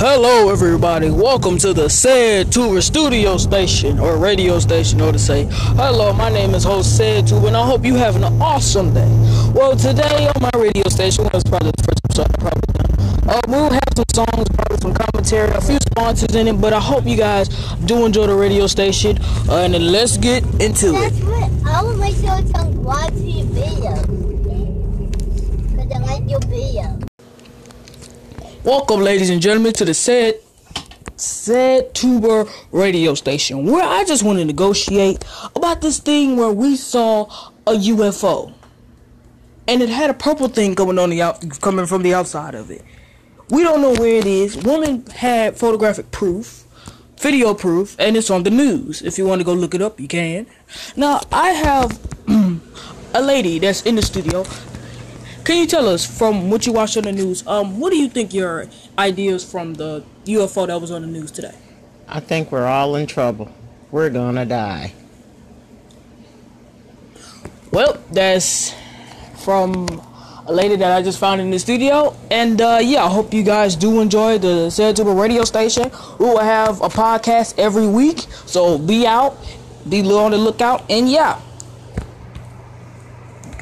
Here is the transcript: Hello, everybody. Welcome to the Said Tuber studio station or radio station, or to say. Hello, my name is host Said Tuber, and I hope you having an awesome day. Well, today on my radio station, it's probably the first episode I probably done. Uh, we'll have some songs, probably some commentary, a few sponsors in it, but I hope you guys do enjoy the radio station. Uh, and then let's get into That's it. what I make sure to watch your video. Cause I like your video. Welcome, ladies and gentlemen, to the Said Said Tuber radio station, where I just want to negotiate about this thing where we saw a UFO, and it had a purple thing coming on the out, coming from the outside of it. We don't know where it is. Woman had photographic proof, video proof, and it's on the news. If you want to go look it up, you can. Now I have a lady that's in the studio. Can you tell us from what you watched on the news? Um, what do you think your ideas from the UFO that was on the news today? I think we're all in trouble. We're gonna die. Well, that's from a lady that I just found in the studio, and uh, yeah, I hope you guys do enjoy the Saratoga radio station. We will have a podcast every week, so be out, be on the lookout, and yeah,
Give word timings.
Hello, 0.00 0.48
everybody. 0.48 1.10
Welcome 1.10 1.58
to 1.58 1.72
the 1.72 1.90
Said 1.90 2.52
Tuber 2.52 2.80
studio 2.82 3.36
station 3.36 3.98
or 3.98 4.16
radio 4.16 4.60
station, 4.60 5.00
or 5.00 5.10
to 5.10 5.18
say. 5.18 5.48
Hello, 5.50 6.12
my 6.12 6.28
name 6.28 6.54
is 6.54 6.62
host 6.62 6.96
Said 6.96 7.26
Tuber, 7.26 7.48
and 7.48 7.56
I 7.56 7.66
hope 7.66 7.84
you 7.84 7.96
having 7.96 8.22
an 8.22 8.40
awesome 8.40 8.94
day. 8.94 9.08
Well, 9.52 9.74
today 9.74 10.28
on 10.28 10.40
my 10.40 10.52
radio 10.54 10.84
station, 10.88 11.26
it's 11.34 11.42
probably 11.42 11.72
the 11.72 11.82
first 11.82 12.00
episode 12.04 12.30
I 12.30 12.38
probably 12.38 12.72
done. 12.74 13.28
Uh, 13.28 13.40
we'll 13.48 13.70
have 13.70 13.92
some 13.96 14.04
songs, 14.14 14.48
probably 14.50 14.76
some 14.78 14.94
commentary, 14.94 15.50
a 15.50 15.60
few 15.60 15.78
sponsors 15.90 16.36
in 16.36 16.46
it, 16.46 16.60
but 16.60 16.72
I 16.72 16.78
hope 16.78 17.04
you 17.04 17.16
guys 17.16 17.48
do 17.84 18.06
enjoy 18.06 18.28
the 18.28 18.36
radio 18.36 18.68
station. 18.68 19.18
Uh, 19.48 19.62
and 19.64 19.74
then 19.74 19.90
let's 19.90 20.16
get 20.16 20.44
into 20.62 20.92
That's 20.92 21.18
it. 21.18 21.24
what 21.24 21.50
I 21.66 21.82
make 21.96 22.14
sure 22.14 22.38
to 22.38 22.70
watch 22.78 23.14
your 23.14 23.46
video. 23.46 23.96
Cause 25.74 25.90
I 25.92 25.98
like 25.98 26.30
your 26.30 26.38
video. 26.42 27.07
Welcome, 28.64 29.02
ladies 29.02 29.30
and 29.30 29.40
gentlemen, 29.40 29.72
to 29.74 29.84
the 29.84 29.94
Said 29.94 30.34
Said 31.16 31.94
Tuber 31.94 32.44
radio 32.72 33.14
station, 33.14 33.64
where 33.64 33.84
I 33.84 34.02
just 34.04 34.24
want 34.24 34.40
to 34.40 34.44
negotiate 34.44 35.24
about 35.54 35.80
this 35.80 36.00
thing 36.00 36.36
where 36.36 36.50
we 36.50 36.74
saw 36.74 37.26
a 37.68 37.72
UFO, 37.72 38.52
and 39.68 39.80
it 39.80 39.88
had 39.88 40.10
a 40.10 40.14
purple 40.14 40.48
thing 40.48 40.74
coming 40.74 40.98
on 40.98 41.10
the 41.10 41.22
out, 41.22 41.60
coming 41.60 41.86
from 41.86 42.02
the 42.02 42.14
outside 42.14 42.56
of 42.56 42.72
it. 42.72 42.84
We 43.50 43.62
don't 43.62 43.80
know 43.80 43.94
where 43.94 44.16
it 44.16 44.26
is. 44.26 44.56
Woman 44.56 45.06
had 45.06 45.56
photographic 45.56 46.10
proof, 46.10 46.64
video 47.18 47.54
proof, 47.54 47.94
and 48.00 48.16
it's 48.16 48.28
on 48.28 48.42
the 48.42 48.50
news. 48.50 49.02
If 49.02 49.18
you 49.18 49.24
want 49.24 49.40
to 49.40 49.44
go 49.44 49.54
look 49.54 49.74
it 49.74 49.82
up, 49.82 50.00
you 50.00 50.08
can. 50.08 50.48
Now 50.96 51.20
I 51.30 51.50
have 51.50 51.98
a 53.14 53.22
lady 53.22 53.60
that's 53.60 53.82
in 53.82 53.94
the 53.94 54.02
studio. 54.02 54.44
Can 55.48 55.56
you 55.56 55.66
tell 55.66 55.88
us 55.88 56.04
from 56.04 56.50
what 56.50 56.66
you 56.66 56.74
watched 56.74 56.98
on 56.98 57.04
the 57.04 57.12
news? 57.12 57.42
Um, 57.46 57.80
what 57.80 57.90
do 57.90 57.96
you 57.96 58.10
think 58.10 58.34
your 58.34 58.66
ideas 58.98 59.50
from 59.50 59.72
the 59.72 60.04
UFO 60.26 60.66
that 60.66 60.78
was 60.78 60.90
on 60.90 61.00
the 61.00 61.08
news 61.08 61.30
today? 61.30 61.54
I 62.06 62.20
think 62.20 62.52
we're 62.52 62.66
all 62.66 62.96
in 62.96 63.06
trouble. 63.06 63.50
We're 63.90 64.10
gonna 64.10 64.44
die. 64.44 64.92
Well, 67.72 67.96
that's 68.12 68.74
from 69.38 69.88
a 70.46 70.52
lady 70.52 70.76
that 70.76 70.92
I 70.92 71.00
just 71.00 71.18
found 71.18 71.40
in 71.40 71.50
the 71.50 71.58
studio, 71.58 72.14
and 72.30 72.60
uh, 72.60 72.80
yeah, 72.82 73.06
I 73.06 73.08
hope 73.08 73.32
you 73.32 73.42
guys 73.42 73.74
do 73.74 74.02
enjoy 74.02 74.36
the 74.36 74.68
Saratoga 74.68 75.12
radio 75.12 75.44
station. 75.44 75.90
We 76.18 76.26
will 76.26 76.40
have 76.40 76.82
a 76.82 76.90
podcast 76.90 77.58
every 77.58 77.86
week, 77.86 78.26
so 78.44 78.76
be 78.76 79.06
out, 79.06 79.38
be 79.88 80.02
on 80.02 80.32
the 80.32 80.36
lookout, 80.36 80.84
and 80.90 81.08
yeah, 81.08 81.40